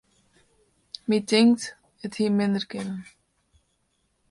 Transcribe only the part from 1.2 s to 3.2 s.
tinkt, it hie minder kinnen.